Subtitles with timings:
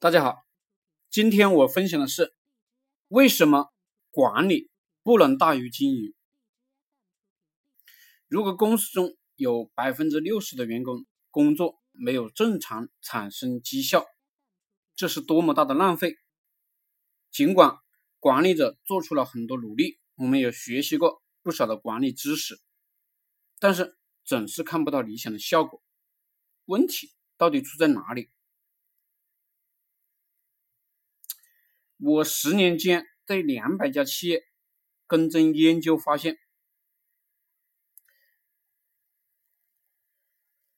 [0.00, 0.46] 大家好，
[1.10, 2.32] 今天我分享的是
[3.08, 3.72] 为什么
[4.12, 4.70] 管理
[5.02, 6.14] 不能大于经营。
[8.28, 14.06] 如果公司中有百分之六十的员工工作没有正常产生绩效，
[14.94, 16.14] 这是多么大的浪费！
[17.32, 17.78] 尽管
[18.20, 22.60] 管理者做出了很多努力，我们也学习过不少的管理知识，
[23.58, 25.82] 但是总是看不到理想的效果。
[26.66, 28.30] 问题到底出在哪里？
[31.98, 34.44] 我十年间对两百家企业
[35.06, 36.38] 跟踪研究发现，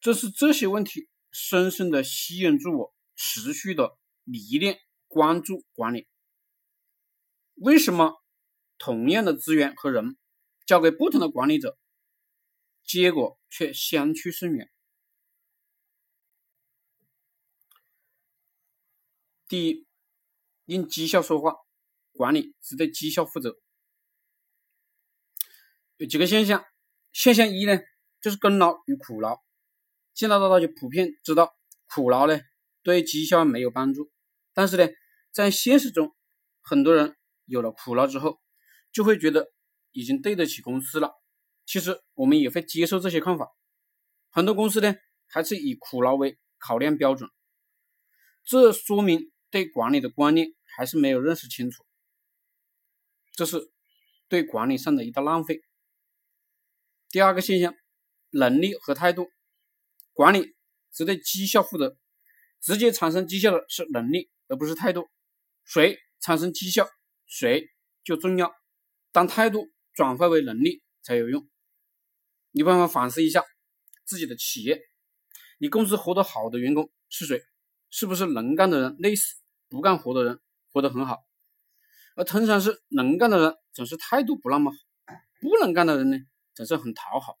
[0.00, 4.78] 这是这些问题深深的吸引住我，持续的迷恋
[5.08, 6.06] 关注管理。
[7.54, 8.22] 为什么
[8.78, 10.16] 同样的资源和人
[10.66, 11.76] 交给不同的管理者，
[12.84, 14.70] 结果却相去甚远？
[19.48, 19.87] 第一。
[20.68, 21.54] 用绩效说话，
[22.12, 23.56] 管理只对绩效负责。
[25.96, 26.62] 有几个现象，
[27.10, 27.80] 现象一呢，
[28.20, 29.42] 就是功劳与苦劳。
[30.12, 32.38] 现在大家普遍知道，苦劳呢
[32.82, 34.12] 对绩效没有帮助。
[34.52, 34.86] 但是呢，
[35.32, 36.14] 在现实中，
[36.60, 38.38] 很多人有了苦劳之后，
[38.92, 39.50] 就会觉得
[39.92, 41.12] 已经对得起公司了。
[41.64, 43.48] 其实我们也会接受这些看法。
[44.28, 44.94] 很多公司呢，
[45.28, 47.30] 还是以苦劳为考量标准。
[48.44, 50.54] 这说明对管理的观念。
[50.78, 51.84] 还是没有认识清楚，
[53.32, 53.68] 这是
[54.28, 55.60] 对管理上的一大浪费。
[57.08, 57.74] 第二个现象，
[58.30, 59.28] 能力和态度，
[60.12, 60.54] 管理
[60.92, 61.98] 只对绩效负责，
[62.60, 65.08] 直接产生绩效的是能力，而不是态度。
[65.64, 66.88] 谁产生绩效，
[67.26, 67.66] 谁
[68.04, 68.54] 就重要。
[69.10, 71.50] 当态度转化为能力才有用。
[72.52, 73.42] 你不妨反思一下
[74.04, 74.80] 自己的企业，
[75.58, 77.42] 你公司活得好的员工是谁？
[77.90, 79.34] 是不是能干的人累死，
[79.68, 80.40] 不干活的人？
[80.78, 81.26] 活得很好，
[82.14, 84.76] 而通常是能干的人总是态度不那么好，
[85.40, 86.16] 不能干的人呢
[86.54, 87.36] 总是很讨好，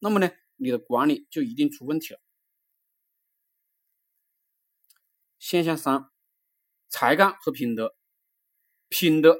[0.00, 2.20] 那么呢你的管理就一定出问题了。
[5.38, 6.10] 现象三，
[6.90, 7.96] 才干和品德，
[8.90, 9.38] 品德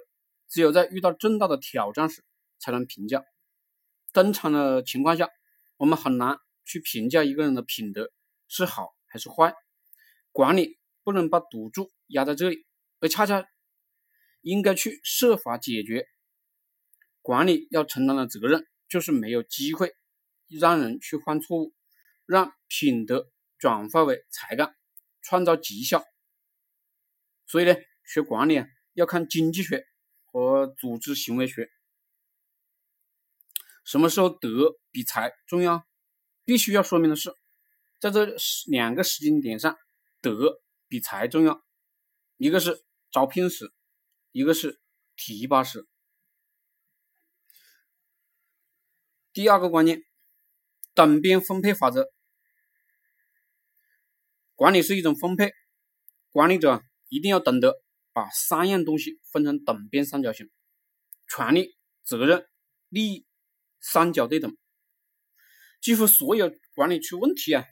[0.48, 2.24] 只有在遇到重大的挑战时
[2.58, 3.22] 才能评价，
[4.14, 5.28] 正常的情况下
[5.76, 8.10] 我们很难去评价一个人的品德
[8.48, 9.54] 是好还是坏，
[10.32, 12.64] 管理不能把赌注压在这里。
[13.04, 13.46] 而恰恰
[14.40, 16.08] 应该去设法解决。
[17.20, 19.94] 管理要承担的责任就是没有机会
[20.48, 21.74] 让人去犯错误，
[22.24, 24.74] 让品德转化为才干，
[25.20, 26.02] 创造绩效。
[27.46, 27.76] 所以呢，
[28.06, 29.86] 学管理啊，要看经济学
[30.24, 31.68] 和组织行为学。
[33.84, 35.86] 什么时候德比才重要？
[36.46, 37.34] 必须要说明的是，
[38.00, 38.34] 在这
[38.66, 39.76] 两个时间点上，
[40.22, 41.62] 德比才重要。
[42.38, 42.82] 一个是。
[43.14, 43.72] 招聘时，
[44.32, 44.80] 一个是
[45.14, 45.86] 提拔时。
[49.32, 50.02] 第二个观念，
[50.94, 52.10] 等边分配法则。
[54.56, 55.52] 管理是一种分配，
[56.32, 60.50] 管理者一定要懂得把三样东西分成等边三角形：
[61.28, 62.44] 权利、责任、
[62.88, 63.26] 利益，
[63.78, 64.56] 三角对等。
[65.80, 67.64] 几乎所有管理出问题啊，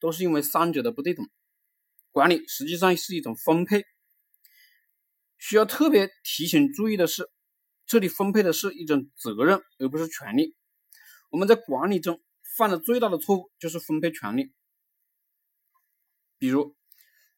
[0.00, 1.28] 都是因为三者的不对等。
[2.10, 3.84] 管理实际上是一种分配。
[5.38, 7.30] 需要特别提醒注意的是，
[7.86, 10.56] 这里分配的是一种责任，而不是权利。
[11.30, 12.20] 我们在管理中
[12.56, 14.52] 犯的最大的错误就是分配权利。
[16.38, 16.76] 比如，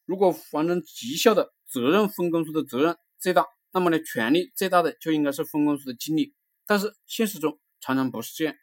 [0.05, 6.34] 如果完成绩效的责任分公司的责任最大，那么呢，权利最大的就应该是分公司的经理。
[6.66, 8.55] 但是现实中常常不是这样。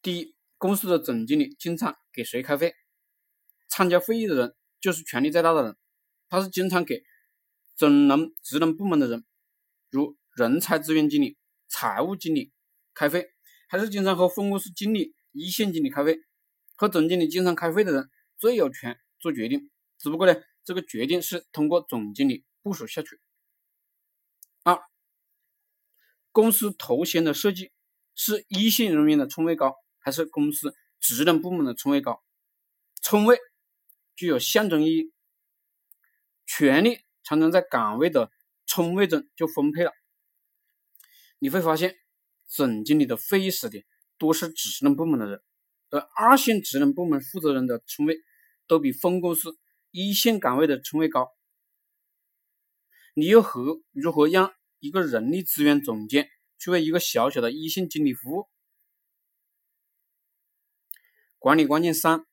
[0.00, 2.74] 第一，公司的总经理经常给谁开会？
[3.68, 5.76] 参加会议的人就是权力最大的人。
[6.32, 7.04] 他是经常给
[7.76, 9.22] 总能职能部门的人，
[9.90, 11.36] 如人才资源经理、
[11.68, 12.50] 财务经理
[12.94, 13.30] 开会，
[13.68, 16.22] 还是经常和分公司经理、一线经理开会？
[16.74, 23.20] 和总经理经常开会的人最有权做决定，只不过呢，这个决定是通过总经理部署下去。
[24.62, 24.80] 二，
[26.30, 27.72] 公司头衔的设计
[28.14, 32.24] 是一线人员的称谓高，还是公司职能部门的称谓高？
[33.02, 33.36] 称谓
[34.16, 35.12] 具有象征意义。
[36.54, 38.30] 权力常常在岗位的
[38.66, 39.92] 称谓中就分配了。
[41.38, 41.96] 你会发现，
[42.46, 43.86] 总经理的会议室里
[44.18, 45.42] 多是职能部门的人，
[45.88, 48.18] 而二线职能部门负责人的称谓
[48.66, 49.58] 都比分公司
[49.92, 51.30] 一线岗位的称谓高。
[53.14, 56.28] 你又何如何让一个人力资源总监
[56.58, 58.46] 去为一个小小的一线经理服务？
[61.38, 62.26] 管理关键三：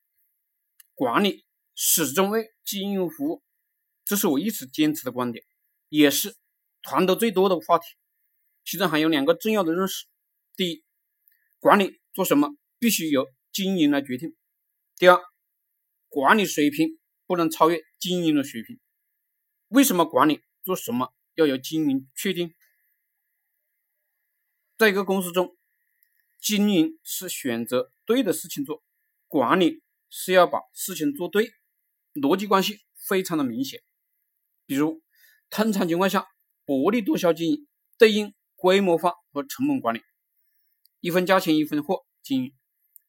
[0.94, 1.46] 管理。
[1.82, 3.42] 始终为经营服务，
[4.10, 5.44] 这是我一直坚持的观点，
[5.88, 6.34] 也是
[6.82, 7.84] 谈得最多的话题。
[8.64, 10.04] 其中还有两个重要的认识：
[10.56, 10.84] 第一，
[11.60, 14.30] 管理做什么必须由经营来决定；
[14.96, 15.16] 第二，
[16.08, 18.80] 管理水平不能超越经营的水平。
[19.68, 22.52] 为什么管理做什么要由经营确定？
[24.76, 25.56] 在一个公司中，
[26.40, 28.82] 经营是选择对的事情做，
[29.28, 31.52] 管理是要把事情做对，
[32.14, 33.80] 逻辑关系非常的明显。
[34.70, 35.02] 比如，
[35.50, 36.28] 通常情况下，
[36.64, 37.66] 薄利多销经营
[37.98, 39.98] 对应规模化和成本管理；
[41.00, 42.54] 一分价钱一分货经营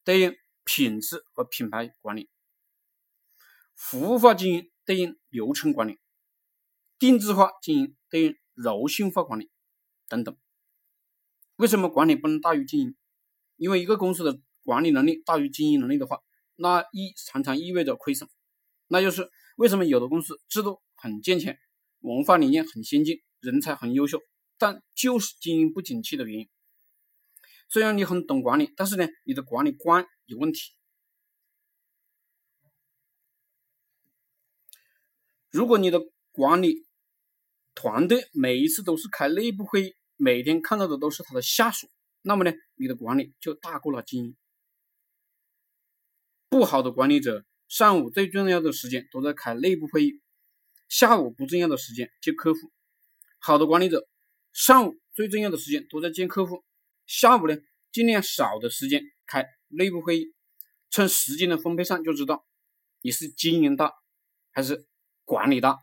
[0.04, 2.24] 对应品质和品牌管理；
[3.76, 5.98] 服务化经营对应流程管理；
[6.98, 9.52] 定制化经营对应柔性化管理
[10.10, 10.36] 等等。
[11.58, 12.96] 为什么管理不能大于经营？
[13.58, 16.24] 因为一个公司的管理能力大于经营能力的话，
[16.56, 18.28] 那意常常意味着亏损。
[18.88, 21.58] 那就是为什么有的公司制度很健全，
[22.02, 24.22] 文化理念很先进，人才很优秀，
[24.60, 26.50] 但就是经营不景气的原因。
[27.68, 30.74] 虽然你很懂管理，但是呢，你的管理观有问题。
[35.50, 36.00] 如果你的
[36.32, 36.86] 管理
[37.74, 41.90] 团队每一次都是开内部会议，每天看到的都是他的下属，
[42.22, 44.38] 那么呢，你的管理就大过了经营。
[46.48, 50.22] 不好的管理者，上午最重要的时间都在开内部会议，
[50.92, 52.60] 下午不重要的时间接客户；
[53.40, 54.10] 好的管理者，
[54.52, 56.66] 上午最重要的时间都在见客户，
[57.08, 57.58] 下午呢
[57.94, 60.34] 尽量少的时间开内部会议。
[60.90, 62.46] 从时间的分配上就知道，
[63.02, 63.94] 你是经营大
[64.52, 64.86] 还是
[65.24, 65.80] 管理大。